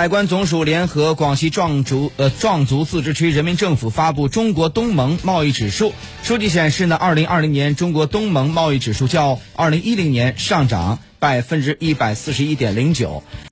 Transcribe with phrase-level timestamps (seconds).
[0.00, 5.92] 海关总署联合广西壮族呃壮族自治区人民政府发布中国东盟贸易指数。
[6.22, 13.22] 数据显示呢二零二零年中国东盟贸易指数较二零一零年上涨百分之一百四十一点零九。